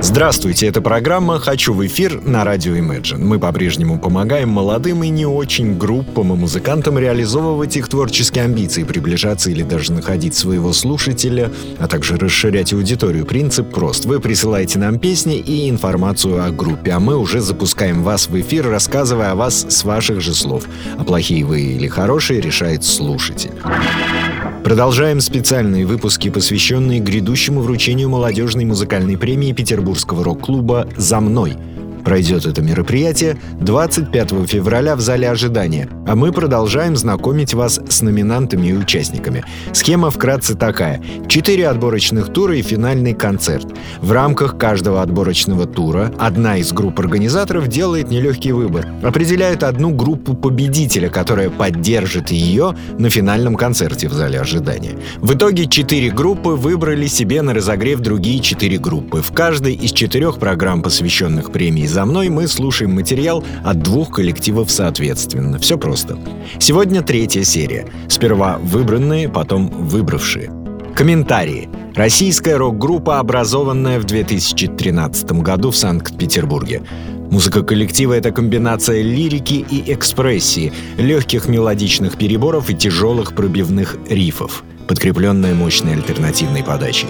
[0.00, 3.18] Здравствуйте, это программа «Хочу в эфир» на радио Imagine.
[3.18, 9.50] Мы по-прежнему помогаем молодым и не очень группам и музыкантам реализовывать их творческие амбиции, приближаться
[9.50, 13.24] или даже находить своего слушателя, а также расширять аудиторию.
[13.24, 14.04] Принцип прост.
[14.04, 18.68] Вы присылаете нам песни и информацию о группе, а мы уже запускаем вас в эфир,
[18.68, 20.64] рассказывая о вас с ваших же слов.
[20.98, 23.52] А плохие вы или хорошие решает слушатель.
[24.66, 31.56] Продолжаем специальные выпуски, посвященные грядущему вручению молодежной музыкальной премии Петербургского рок-клуба «За мной»,
[32.06, 38.68] Пройдет это мероприятие 25 февраля в зале ожидания, а мы продолжаем знакомить вас с номинантами
[38.68, 39.42] и участниками.
[39.72, 41.02] Схема вкратце такая.
[41.26, 43.66] Четыре отборочных тура и финальный концерт.
[44.00, 48.86] В рамках каждого отборочного тура одна из групп организаторов делает нелегкий выбор.
[49.02, 54.92] Определяет одну группу победителя, которая поддержит ее на финальном концерте в зале ожидания.
[55.16, 59.22] В итоге четыре группы выбрали себе на разогрев другие четыре группы.
[59.22, 64.70] В каждой из четырех программ, посвященных премии за мной мы слушаем материал от двух коллективов
[64.70, 65.58] соответственно.
[65.58, 66.18] Все просто.
[66.58, 67.86] Сегодня третья серия.
[68.10, 70.52] Сперва выбранные, потом выбравшие.
[70.94, 71.70] Комментарии.
[71.94, 76.82] Российская рок-группа, образованная в 2013 году в Санкт-Петербурге.
[77.30, 85.54] Музыка коллектива— это комбинация лирики и экспрессии, легких мелодичных переборов и тяжелых пробивных рифов, подкрепленная
[85.54, 87.08] мощной альтернативной подачей.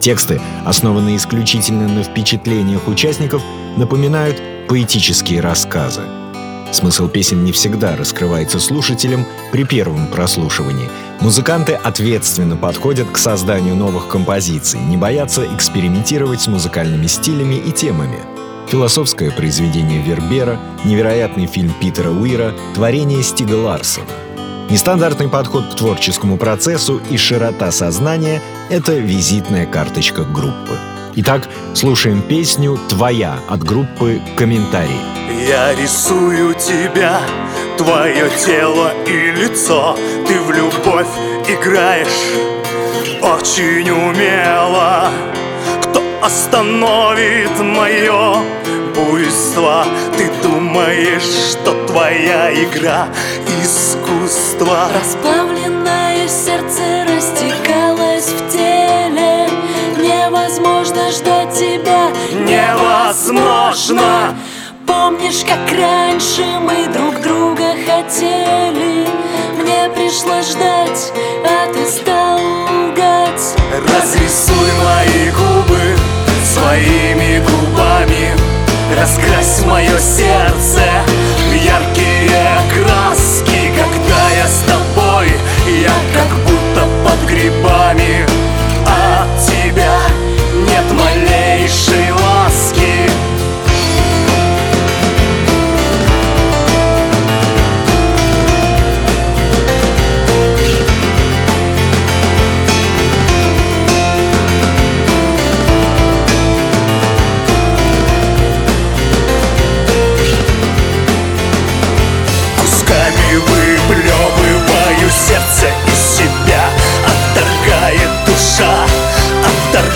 [0.00, 3.42] Тексты, основанные исключительно на впечатлениях участников,
[3.76, 6.02] напоминают поэтические рассказы.
[6.72, 10.88] Смысл песен не всегда раскрывается слушателям при первом прослушивании.
[11.20, 18.20] Музыканты ответственно подходят к созданию новых композиций, не боятся экспериментировать с музыкальными стилями и темами.
[18.68, 24.06] Философское произведение Вербера, невероятный фильм Питера Уира, творение Стига Ларсона—
[24.70, 28.40] Нестандартный подход к творческому процессу и широта сознания—
[28.70, 30.78] это визитная карточка группы.
[31.16, 35.00] Итак, слушаем песню «Твоя» от группы «Комментарий».
[35.44, 37.20] Я рисую тебя,
[37.76, 39.96] твое тело и лицо
[40.28, 41.08] Ты в любовь
[41.48, 42.06] играешь
[43.22, 45.08] очень умело
[45.82, 48.36] Кто остановит мое
[48.94, 49.84] буйства
[50.16, 50.30] Ты
[50.70, 53.08] думаешь, что твоя игра
[53.62, 54.88] искусство.
[54.94, 59.48] Расплавленное сердце растекалось в теле.
[59.98, 62.10] Невозможно ждать тебя.
[62.32, 64.36] Невозможно!
[64.86, 69.06] Помнишь, как раньше мы друг друга хотели?
[69.58, 71.12] Мне пришлось ждать,
[71.44, 73.56] а ты стал лгать.
[73.72, 75.96] Разрисуй мои губы
[76.44, 77.59] своими губами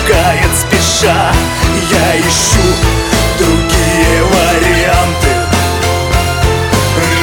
[0.05, 1.31] отпускает спеша.
[1.91, 2.61] Я ищу
[3.39, 5.29] другие варианты.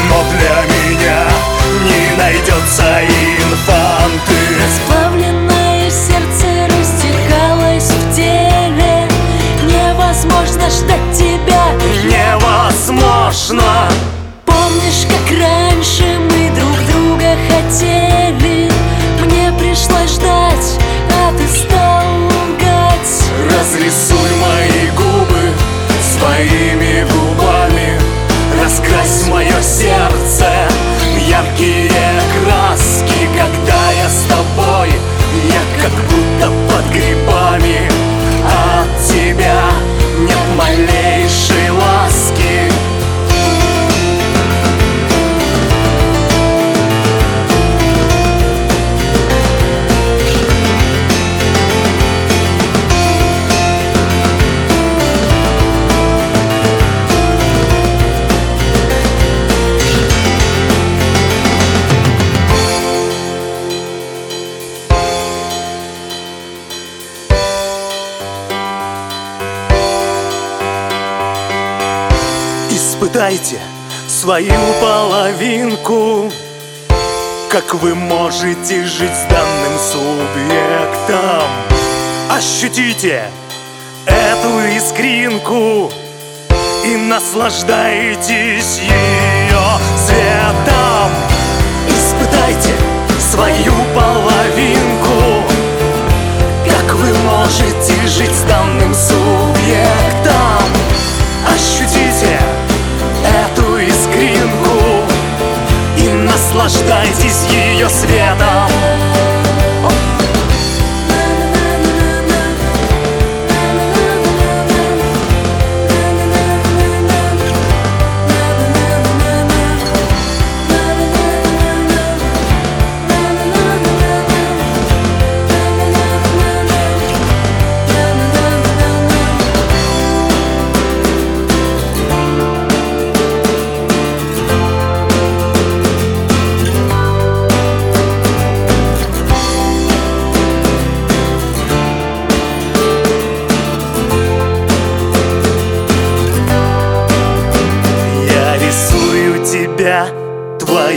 [0.08, 1.24] Но для меня
[1.84, 4.38] не найдется инфанты.
[4.62, 9.08] Расплавленное сердце растекалось в теле.
[9.62, 11.64] Невозможно ждать тебя.
[12.04, 13.88] Невозможно.
[14.44, 18.71] Помнишь, как раньше мы друг друга хотели?
[31.62, 31.91] Испытайте
[74.22, 76.30] свою половинку.
[77.50, 81.42] Как вы можете жить с данным субъектом?
[82.30, 83.24] Ощутите
[84.06, 85.92] эту искринку
[86.84, 89.64] И наслаждайтесь ее
[90.06, 91.10] светом
[91.88, 92.74] Испытайте
[93.18, 94.71] свою половинку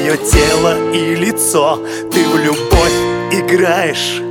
[0.05, 1.79] твое тело и лицо
[2.11, 2.93] Ты в любовь
[3.31, 4.21] играешь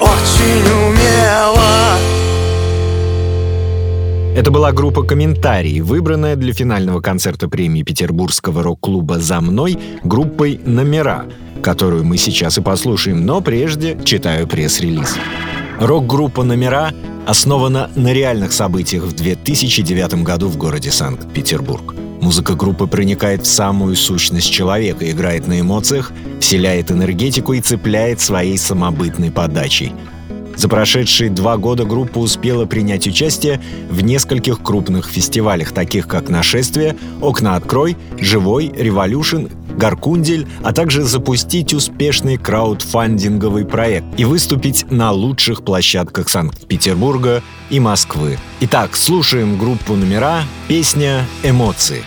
[0.00, 1.96] очень умело
[4.34, 11.26] Это была группа «Комментарий», выбранная для финального концерта премии петербургского рок-клуба «За мной» группой «Номера»,
[11.62, 15.16] которую мы сейчас и послушаем, но прежде читаю пресс-релиз.
[15.80, 16.92] Рок-группа «Номера»
[17.26, 21.94] основана на реальных событиях в 2009 году в городе Санкт-Петербург.
[22.20, 28.58] Музыка группы проникает в самую сущность человека, играет на эмоциях, вселяет энергетику и цепляет своей
[28.58, 29.92] самобытной подачей.
[30.58, 36.96] За прошедшие два года группа успела принять участие в нескольких крупных фестивалях, таких как «Нашествие»,
[37.22, 39.46] «Окна открой», «Живой», «Революшн»,
[39.76, 48.36] «Гаркундель», а также запустить успешный краудфандинговый проект и выступить на лучших площадках Санкт-Петербурга и Москвы.
[48.58, 52.02] Итак, слушаем группу номера, песня «Эмоции».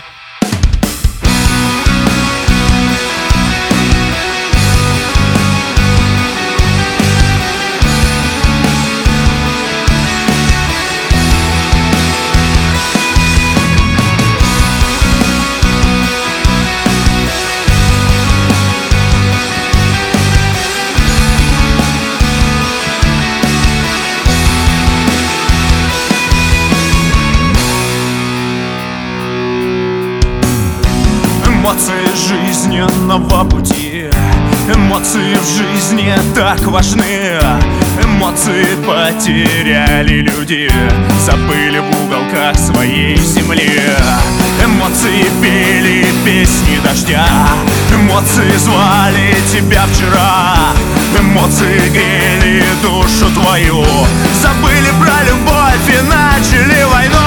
[33.12, 34.10] Жизненного пути.
[34.74, 37.38] Эмоции в жизни так важны.
[38.02, 40.70] Эмоции потеряли люди.
[41.24, 43.80] Забыли в уголках своей земли.
[44.64, 47.26] Эмоции пели песни дождя.
[47.92, 50.72] Эмоции звали тебя вчера.
[51.18, 53.84] Эмоции грели душу твою.
[54.40, 57.21] Забыли про любовь и начали войну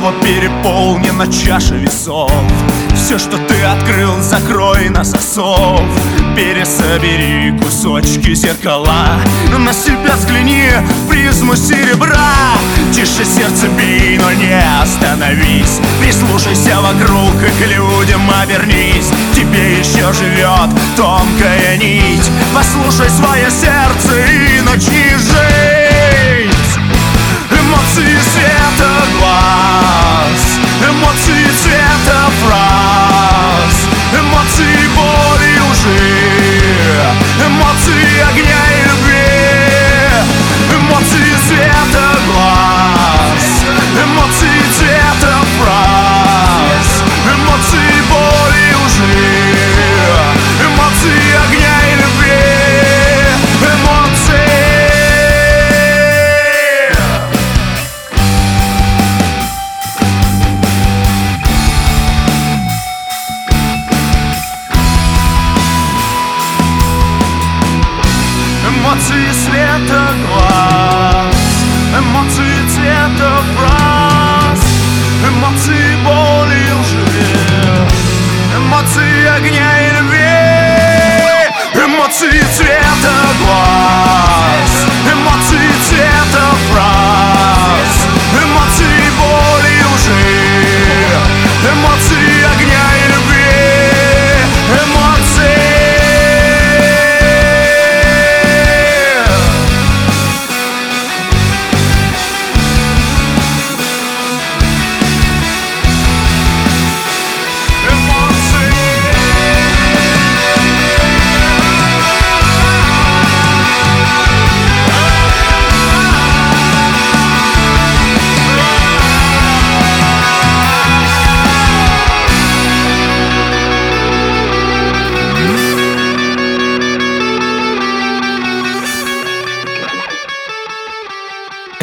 [0.00, 2.32] Снова переполнена чаша весов.
[2.94, 5.82] Все, что ты открыл, закрой на засов.
[6.34, 9.20] Пересобери кусочки зеркала.
[9.58, 10.70] На себя взгляни
[11.06, 12.32] призму серебра.
[12.94, 15.80] Тише сердце бей, но не остановись.
[16.00, 19.10] Прислушайся вокруг и к людям обернись.
[19.34, 22.30] Тебе еще живет тонкая нить.
[22.54, 26.56] Послушай свое сердце и начни жить.
[27.50, 28.79] Эмоции света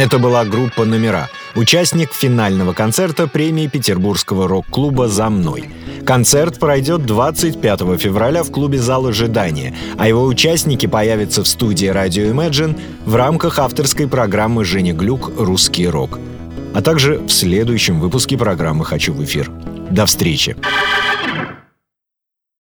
[0.07, 5.69] Это была группа «Номера», участник финального концерта премии Петербургского рок-клуба «За мной».
[6.05, 12.33] Концерт пройдет 25 февраля в клубе «Зал ожидания», а его участники появятся в студии Radio
[12.33, 16.19] Imagine в рамках авторской программы Жени Глюк «Русский рок»,
[16.73, 19.51] а также в следующем выпуске программы «Хочу в эфир».
[19.91, 20.55] До встречи!